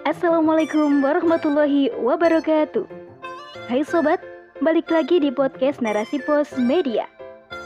[0.00, 2.88] Assalamualaikum warahmatullahi wabarakatuh.
[3.68, 4.16] Hai sobat,
[4.64, 7.04] balik lagi di podcast Narasi Pos Media.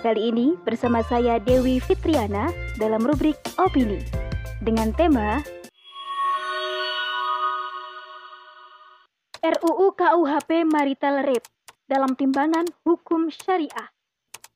[0.03, 4.03] Kali ini bersama saya Dewi Fitriana dalam rubrik Opini
[4.67, 5.47] dengan tema
[9.39, 11.47] RUU KUHP Marital Rape
[11.87, 13.95] dalam timbangan hukum syariah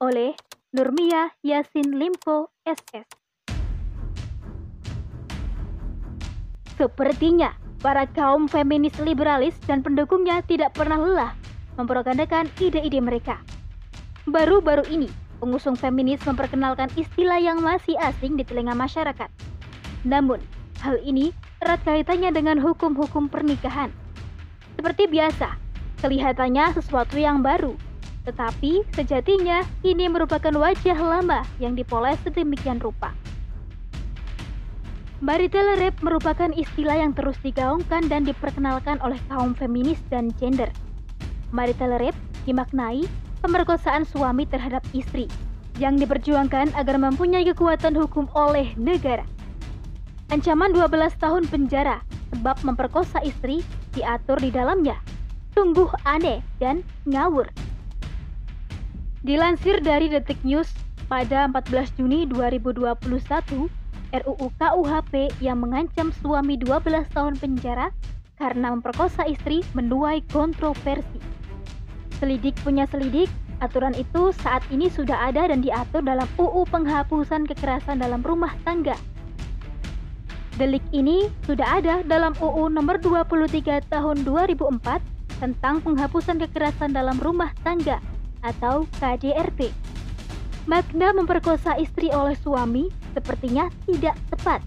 [0.03, 0.35] oleh
[0.75, 3.07] Nurmia Yasin Limpo SS.
[6.75, 11.33] Sepertinya para kaum feminis liberalis dan pendukungnya tidak pernah lelah
[11.79, 13.39] mempropagandakan ide-ide mereka.
[14.27, 19.31] Baru-baru ini, pengusung feminis memperkenalkan istilah yang masih asing di telinga masyarakat.
[20.03, 20.43] Namun,
[20.83, 21.31] hal ini
[21.63, 23.95] erat kaitannya dengan hukum-hukum pernikahan.
[24.75, 25.55] Seperti biasa,
[26.03, 27.79] kelihatannya sesuatu yang baru,
[28.27, 33.15] tetapi sejatinya ini merupakan wajah lama yang dipoles sedemikian rupa.
[35.19, 40.71] Marital rape merupakan istilah yang terus digaungkan dan diperkenalkan oleh kaum feminis dan gender.
[41.51, 42.15] Marital rape
[42.47, 43.03] dimaknai
[43.43, 45.27] pemerkosaan suami terhadap istri
[45.83, 49.27] yang diperjuangkan agar mempunyai kekuatan hukum oleh negara.
[50.31, 50.87] Ancaman 12
[51.19, 51.99] tahun penjara
[52.31, 53.67] sebab memperkosa istri
[53.99, 55.03] diatur di dalamnya.
[55.51, 57.51] Sungguh aneh dan ngawur.
[59.27, 60.71] Dilansir dari Detik News
[61.11, 63.67] pada 14 Juni 2021,
[64.13, 67.93] RUU KUHP yang mengancam suami 12 tahun penjara
[68.41, 71.21] karena memperkosa istri menuai kontroversi.
[72.17, 73.29] Selidik punya selidik,
[73.61, 78.97] aturan itu saat ini sudah ada dan diatur dalam UU Penghapusan Kekerasan dalam Rumah Tangga.
[80.59, 84.83] Delik ini sudah ada dalam UU Nomor 23 Tahun 2004
[85.39, 88.03] tentang penghapusan kekerasan dalam rumah tangga
[88.43, 89.71] atau KDRT.
[90.67, 94.63] Makna memperkosa istri oleh suami sepertinya tidak tepat.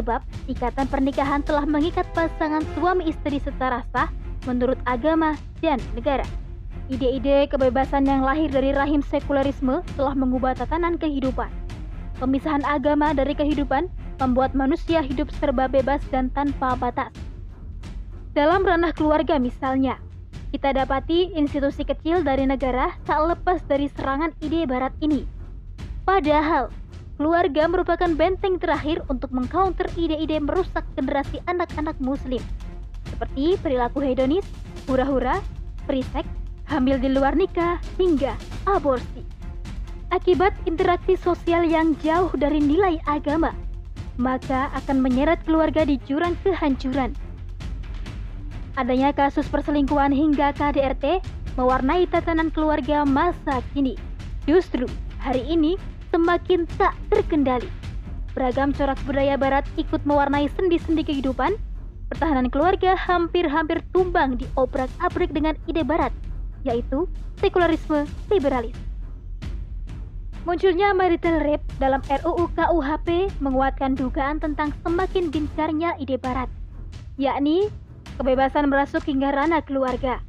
[0.00, 4.08] Sebab ikatan pernikahan telah mengikat pasangan suami istri secara sah
[4.48, 6.24] menurut agama dan negara.
[6.88, 11.52] Ide-ide kebebasan yang lahir dari rahim sekularisme telah mengubah tatanan kehidupan.
[12.16, 13.92] Pemisahan agama dari kehidupan
[14.22, 17.12] membuat manusia hidup serba bebas dan tanpa batas.
[18.32, 20.00] Dalam ranah keluarga misalnya,
[20.54, 25.26] kita dapati institusi kecil dari negara tak lepas dari serangan ide barat ini.
[26.06, 26.70] Padahal,
[27.16, 32.40] keluarga merupakan benteng terakhir untuk mengcounter ide-ide merusak generasi anak-anak muslim.
[33.08, 34.44] Seperti perilaku hedonis,
[34.88, 35.40] hura-hura,
[35.88, 36.28] prisek,
[36.68, 38.36] hamil di luar nikah, hingga
[38.68, 39.24] aborsi.
[40.12, 43.50] Akibat interaksi sosial yang jauh dari nilai agama,
[44.20, 47.12] maka akan menyeret keluarga di jurang kehancuran
[48.76, 51.24] Adanya kasus perselingkuhan hingga KDRT
[51.56, 53.96] mewarnai tatanan keluarga masa kini.
[54.44, 54.84] Justru
[55.16, 55.80] hari ini
[56.16, 57.68] semakin tak terkendali.
[58.32, 61.60] Beragam corak budaya barat ikut mewarnai sendi-sendi kehidupan.
[62.08, 66.14] Pertahanan keluarga hampir-hampir tumbang di obrak-abrik dengan ide barat,
[66.64, 67.04] yaitu
[67.36, 68.72] sekularisme liberalis.
[70.48, 76.48] Munculnya marital rape dalam RUU KUHP menguatkan dugaan tentang semakin gencarnya ide barat,
[77.20, 77.68] yakni
[78.16, 80.22] kebebasan merasuk hingga ranah keluarga.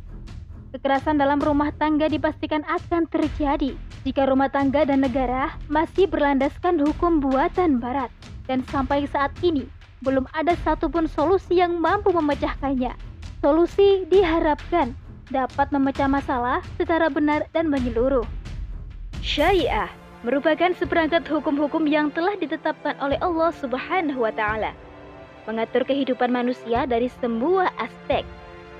[0.77, 3.73] Kekerasan dalam rumah tangga dipastikan akan terjadi
[4.05, 8.13] jika rumah tangga dan negara masih berlandaskan hukum buatan barat.
[8.45, 9.65] Dan sampai saat ini,
[10.05, 12.93] belum ada satupun solusi yang mampu memecahkannya.
[13.41, 14.93] Solusi diharapkan
[15.33, 18.29] dapat memecah masalah secara benar dan menyeluruh.
[19.25, 19.89] Syariah
[20.21, 24.77] merupakan seperangkat hukum-hukum yang telah ditetapkan oleh Allah Subhanahu wa taala
[25.49, 28.21] mengatur kehidupan manusia dari semua aspek,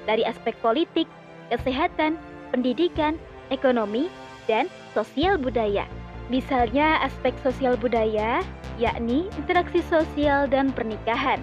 [0.06, 1.10] dari aspek politik,
[1.52, 2.20] kesehatan,
[2.52, 3.16] pendidikan,
[3.50, 4.12] ekonomi,
[4.48, 5.86] dan sosial budaya.
[6.28, 8.44] Misalnya aspek sosial budaya,
[8.76, 11.40] yakni interaksi sosial dan pernikahan.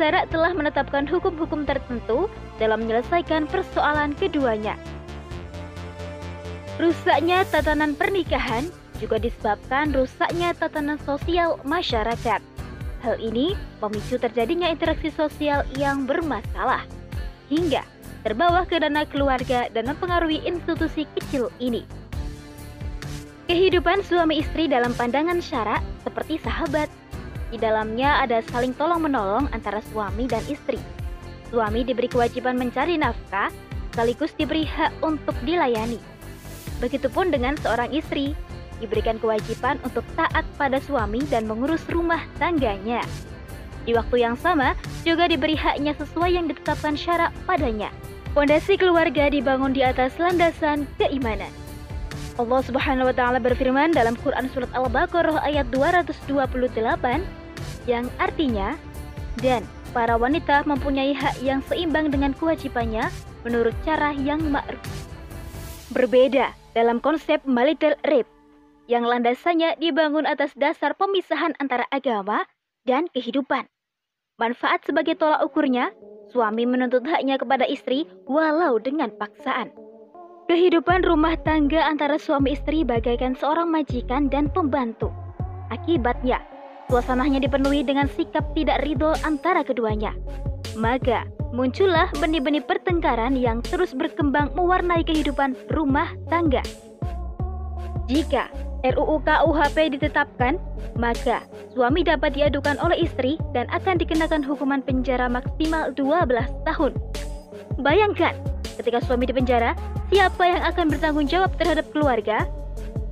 [0.00, 4.78] Syarat telah menetapkan hukum-hukum tertentu dalam menyelesaikan persoalan keduanya.
[6.78, 8.70] Rusaknya tatanan pernikahan
[9.02, 12.40] juga disebabkan rusaknya tatanan sosial masyarakat.
[13.02, 16.86] Hal ini memicu terjadinya interaksi sosial yang bermasalah
[17.50, 17.82] hingga
[18.22, 21.86] terbawa ke dana keluarga dan mempengaruhi institusi kecil ini.
[23.48, 26.92] Kehidupan suami istri dalam pandangan syarak seperti sahabat.
[27.48, 30.76] Di dalamnya ada saling tolong-menolong antara suami dan istri.
[31.48, 33.48] Suami diberi kewajiban mencari nafkah,
[33.88, 35.96] sekaligus diberi hak untuk dilayani.
[36.84, 38.36] Begitupun dengan seorang istri,
[38.84, 43.00] diberikan kewajiban untuk taat pada suami dan mengurus rumah tangganya.
[43.88, 47.88] Di waktu yang sama, juga diberi haknya sesuai yang ditetapkan syarat padanya.
[48.36, 51.48] Fondasi keluarga dibangun di atas landasan keimanan.
[52.36, 56.28] Allah Subhanahu wa taala berfirman dalam Quran surat Al-Baqarah ayat 228
[57.88, 58.76] yang artinya
[59.40, 59.64] dan
[59.96, 63.08] para wanita mempunyai hak yang seimbang dengan kewajibannya
[63.48, 64.84] menurut cara yang ma'ruf.
[65.96, 68.28] Berbeda dalam konsep marital rape
[68.84, 72.44] yang landasannya dibangun atas dasar pemisahan antara agama
[72.84, 73.64] dan kehidupan.
[74.38, 75.90] Manfaat sebagai tolak ukurnya,
[76.30, 79.74] suami menuntut haknya kepada istri walau dengan paksaan.
[80.46, 85.10] Kehidupan rumah tangga antara suami istri bagaikan seorang majikan dan pembantu.
[85.74, 86.38] Akibatnya,
[86.86, 90.14] suasananya dipenuhi dengan sikap tidak ridho antara keduanya.
[90.78, 96.62] Maka, muncullah benih-benih pertengkaran yang terus berkembang mewarnai kehidupan rumah tangga.
[98.06, 98.54] Jika
[98.86, 100.54] RUU KUHP ditetapkan,
[100.94, 101.42] maka
[101.74, 106.92] suami dapat diadukan oleh istri dan akan dikenakan hukuman penjara maksimal 12 tahun.
[107.82, 108.34] Bayangkan,
[108.78, 109.74] ketika suami dipenjara,
[110.10, 112.46] siapa yang akan bertanggung jawab terhadap keluarga?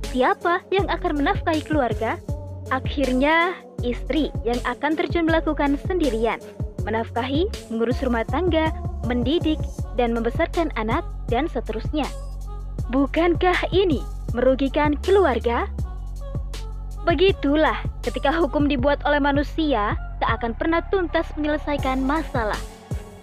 [0.07, 2.15] Siapa yang akan menafkahi keluarga?
[2.71, 6.39] Akhirnya, istri yang akan terjun melakukan sendirian,
[6.87, 8.71] menafkahi, mengurus rumah tangga,
[9.03, 9.59] mendidik,
[9.99, 12.07] dan membesarkan anak, dan seterusnya.
[12.87, 13.99] Bukankah ini
[14.35, 15.69] merugikan keluarga?
[17.07, 22.59] Begitulah ketika hukum dibuat oleh manusia, tak akan pernah tuntas menyelesaikan masalah.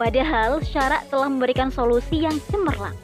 [0.00, 2.96] Padahal syarak telah memberikan solusi yang cemerlang.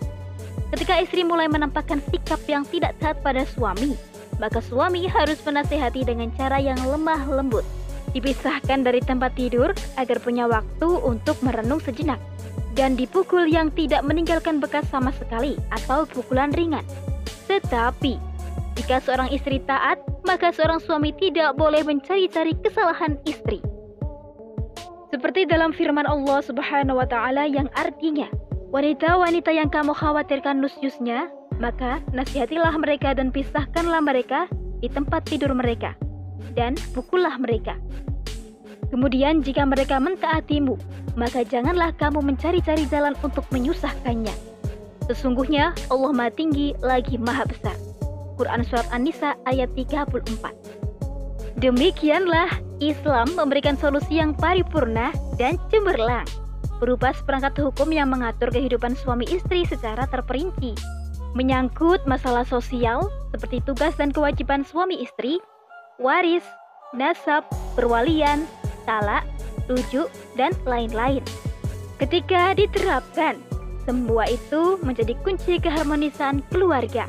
[0.70, 3.99] Ketika istri mulai menampakkan sikap yang tidak taat pada suami,
[4.38, 7.67] maka suami harus menasehati dengan cara yang lemah lembut.
[8.11, 12.19] Dipisahkan dari tempat tidur agar punya waktu untuk merenung sejenak.
[12.75, 16.87] Dan dipukul yang tidak meninggalkan bekas sama sekali atau pukulan ringan.
[17.50, 18.14] Tetapi,
[18.79, 23.58] jika seorang istri taat, maka seorang suami tidak boleh mencari-cari kesalahan istri.
[25.11, 28.31] Seperti dalam firman Allah Subhanahu wa taala yang artinya,
[28.70, 31.26] wanita-wanita yang kamu khawatirkan nusyusnya,
[31.58, 34.46] maka nasihatilah mereka dan pisahkanlah mereka
[34.79, 35.99] di tempat tidur mereka
[36.55, 37.75] dan pukullah mereka.
[38.94, 40.79] Kemudian jika mereka mentaatimu,
[41.19, 44.59] maka janganlah kamu mencari-cari jalan untuk menyusahkannya.
[45.10, 47.74] Sesungguhnya Allah Maha Tinggi lagi Maha Besar.
[48.38, 52.46] Quran Surat An-Nisa ayat 34 Demikianlah
[52.78, 56.22] Islam memberikan solusi yang paripurna dan cemerlang
[56.78, 60.78] berupa seperangkat hukum yang mengatur kehidupan suami istri secara terperinci.
[61.34, 65.42] Menyangkut masalah sosial seperti tugas dan kewajiban suami istri,
[65.98, 66.46] waris,
[66.94, 67.42] nasab,
[67.74, 68.46] perwalian,
[68.86, 69.26] talak,
[69.66, 70.06] rujuk,
[70.38, 71.20] dan lain-lain.
[71.98, 73.50] Ketika diterapkan,
[73.85, 77.09] semua itu menjadi kunci keharmonisan keluarga.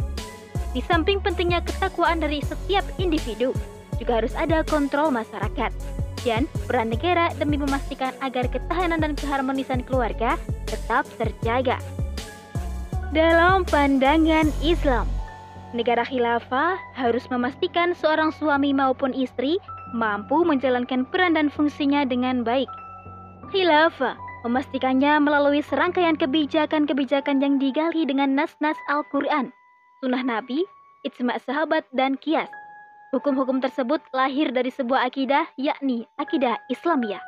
[0.71, 3.51] Di samping pentingnya ketakwaan dari setiap individu,
[3.99, 5.71] juga harus ada kontrol masyarakat
[6.21, 10.37] dan peran negara demi memastikan agar ketahanan dan keharmonisan keluarga
[10.69, 11.81] tetap terjaga.
[13.11, 15.09] Dalam pandangan Islam,
[15.75, 19.59] negara khilafah harus memastikan seorang suami maupun istri
[19.91, 22.69] mampu menjalankan peran dan fungsinya dengan baik.
[23.51, 29.53] Khilafah memastikannya melalui serangkaian kebijakan-kebijakan yang digali dengan nas-nas Al-Quran,
[30.01, 30.65] sunnah Nabi,
[31.05, 32.49] ijma sahabat, dan kias.
[33.11, 37.19] Hukum-hukum tersebut lahir dari sebuah akidah, yakni akidah Islamiyah.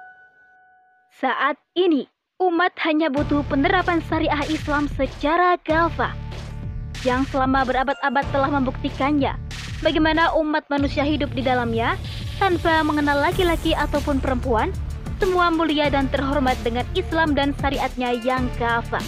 [1.20, 2.08] Saat ini,
[2.40, 6.16] umat hanya butuh penerapan syariah Islam secara kafah,
[7.04, 9.36] yang selama berabad-abad telah membuktikannya
[9.84, 12.00] bagaimana umat manusia hidup di dalamnya
[12.40, 14.72] tanpa mengenal laki-laki ataupun perempuan
[15.20, 19.04] semua mulia dan terhormat dengan Islam dan syariatnya yang kafah.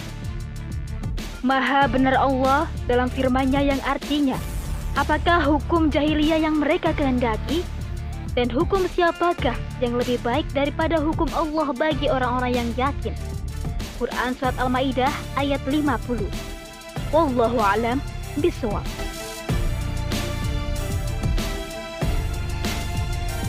[1.46, 4.38] Maha benar Allah dalam firman-Nya yang artinya,
[4.98, 7.62] apakah hukum jahiliyah yang mereka kehendaki?
[8.36, 13.15] Dan hukum siapakah yang lebih baik daripada hukum Allah bagi orang-orang yang yakin?
[13.96, 16.27] Quran Surat Al-Ma'idah ayat 50
[17.15, 18.03] Wallahu alam
[18.44, 19.04] bisawab.